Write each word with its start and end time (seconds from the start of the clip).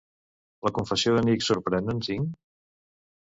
La 0.67 0.71
confessió 0.77 1.13
de 1.17 1.23
Nick 1.27 1.45
sorprèn 1.49 1.93
en 1.95 2.01
Sean? 2.07 2.25